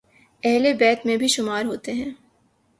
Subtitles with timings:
[0.43, 2.11] اہل بیت میں بھی شمار ہوتے ہیں